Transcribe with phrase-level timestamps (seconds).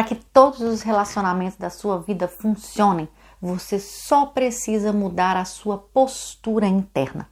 [0.00, 3.06] Para que todos os relacionamentos da sua vida funcionem,
[3.38, 7.28] você só precisa mudar a sua postura interna.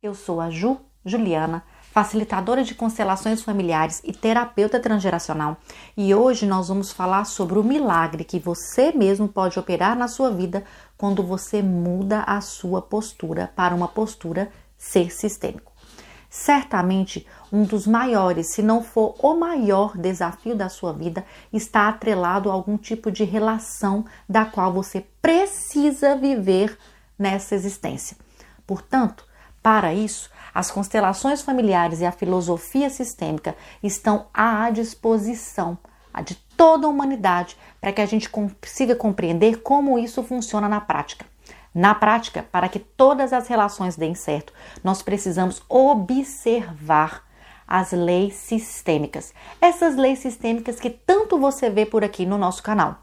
[0.00, 5.56] Eu sou a Ju Juliana, facilitadora de constelações familiares e terapeuta transgeracional,
[5.96, 10.30] e hoje nós vamos falar sobre o milagre que você mesmo pode operar na sua
[10.30, 10.62] vida
[10.96, 15.71] quando você muda a sua postura para uma postura ser sistêmico.
[16.34, 22.50] Certamente, um dos maiores, se não for o maior desafio da sua vida, está atrelado
[22.50, 26.78] a algum tipo de relação da qual você precisa viver
[27.18, 28.16] nessa existência.
[28.66, 29.26] Portanto,
[29.62, 35.76] para isso, as constelações familiares e a filosofia sistêmica estão à disposição
[36.24, 41.26] de toda a humanidade para que a gente consiga compreender como isso funciona na prática.
[41.74, 44.52] Na prática, para que todas as relações deem certo,
[44.84, 47.24] nós precisamos observar
[47.66, 49.32] as leis sistêmicas.
[49.60, 52.98] Essas leis sistêmicas que tanto você vê por aqui no nosso canal.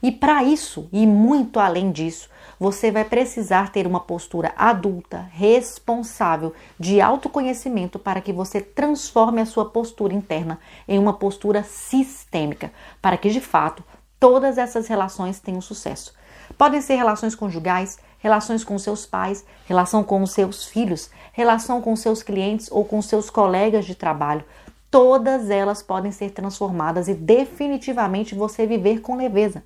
[0.00, 6.54] E para isso, e muito além disso, você vai precisar ter uma postura adulta, responsável,
[6.78, 13.16] de autoconhecimento para que você transforme a sua postura interna em uma postura sistêmica, para
[13.16, 13.82] que de fato
[14.18, 16.14] todas essas relações tenham sucesso.
[16.58, 21.96] Podem ser relações conjugais, relações com seus pais, relação com os seus filhos, relação com
[21.96, 24.44] seus clientes ou com seus colegas de trabalho.
[24.88, 29.64] Todas elas podem ser transformadas e definitivamente você viver com leveza.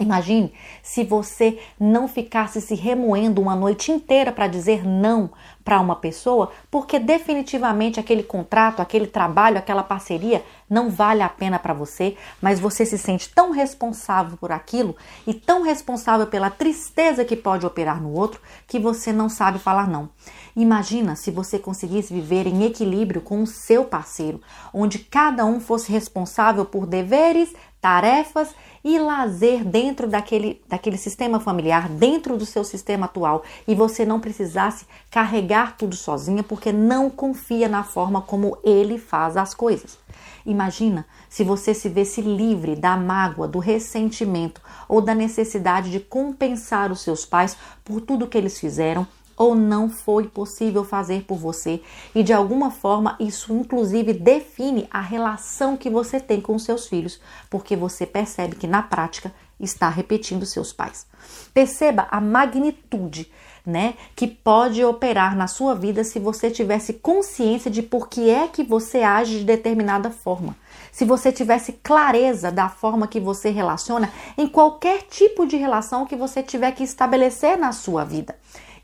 [0.00, 5.30] Imagine se você não ficasse se remoendo uma noite inteira para dizer não
[5.64, 11.58] para uma pessoa, porque definitivamente aquele contrato, aquele trabalho, aquela parceria não vale a pena
[11.58, 17.24] para você, mas você se sente tão responsável por aquilo e tão responsável pela tristeza
[17.24, 20.08] que pode operar no outro que você não sabe falar não.
[20.56, 24.40] Imagina se você conseguisse viver em equilíbrio com o seu parceiro,
[24.72, 31.88] onde cada um fosse responsável por deveres, tarefas e lazer dentro daquele, daquele sistema familiar,
[31.88, 37.68] dentro do seu sistema atual, e você não precisasse carregar tudo sozinha porque não confia
[37.68, 39.98] na forma como ele faz as coisas.
[40.46, 46.90] Imagina se você se vesse livre da mágoa, do ressentimento ou da necessidade de compensar
[46.90, 49.06] os seus pais por tudo que eles fizeram
[49.38, 51.80] ou não foi possível fazer por você
[52.14, 57.20] e de alguma forma isso inclusive define a relação que você tem com seus filhos,
[57.48, 61.06] porque você percebe que na prática está repetindo seus pais.
[61.52, 63.30] Perceba a magnitude,
[63.66, 68.48] né, que pode operar na sua vida se você tivesse consciência de por que é
[68.48, 70.56] que você age de determinada forma.
[70.90, 76.16] Se você tivesse clareza da forma que você relaciona em qualquer tipo de relação que
[76.16, 78.36] você tiver que estabelecer na sua vida.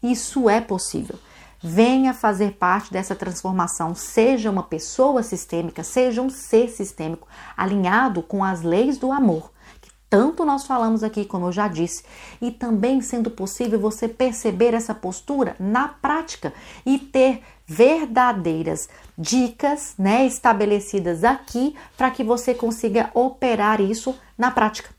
[0.05, 1.19] Isso é possível.
[1.63, 7.27] Venha fazer parte dessa transformação, seja uma pessoa sistêmica, seja um ser sistêmico,
[7.57, 9.51] alinhado com as leis do amor,
[9.81, 12.05] que tanto nós falamos aqui, como eu já disse,
[12.39, 16.53] e também sendo possível você perceber essa postura na prática
[16.85, 24.94] e ter verdadeiras dicas, né, estabelecidas aqui para que você consiga operar isso na prática.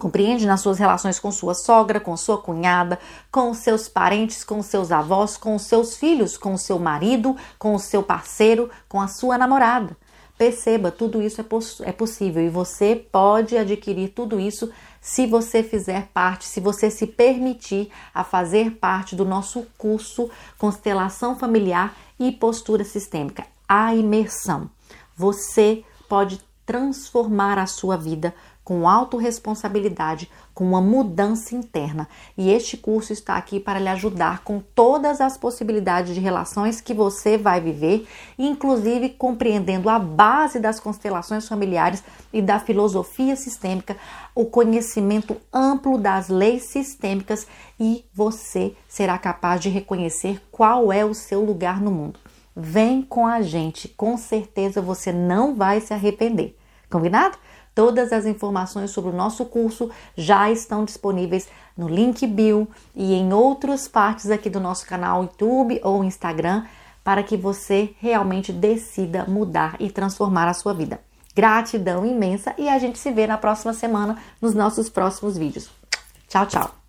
[0.00, 2.98] Compreende nas suas relações com sua sogra, com sua cunhada,
[3.30, 8.02] com seus parentes, com seus avós, com seus filhos, com seu marido, com o seu
[8.02, 9.94] parceiro, com a sua namorada.
[10.38, 15.62] Perceba, tudo isso é, poss é possível e você pode adquirir tudo isso se você
[15.62, 22.32] fizer parte, se você se permitir a fazer parte do nosso curso Constelação Familiar e
[22.32, 24.70] Postura Sistêmica, a imersão.
[25.14, 28.32] Você pode transformar a sua vida
[28.70, 32.08] com autorresponsabilidade, com uma mudança interna.
[32.38, 36.94] E este curso está aqui para lhe ajudar com todas as possibilidades de relações que
[36.94, 38.06] você vai viver,
[38.38, 43.96] inclusive compreendendo a base das constelações familiares e da filosofia sistêmica,
[44.36, 51.12] o conhecimento amplo das leis sistêmicas e você será capaz de reconhecer qual é o
[51.12, 52.20] seu lugar no mundo.
[52.54, 56.56] Vem com a gente, com certeza você não vai se arrepender.
[56.88, 57.36] Combinado?
[57.74, 63.32] Todas as informações sobre o nosso curso já estão disponíveis no link bio e em
[63.32, 66.64] outras partes aqui do nosso canal YouTube ou Instagram
[67.02, 71.00] para que você realmente decida mudar e transformar a sua vida.
[71.34, 75.70] Gratidão imensa e a gente se vê na próxima semana nos nossos próximos vídeos.
[76.28, 76.79] Tchau, tchau!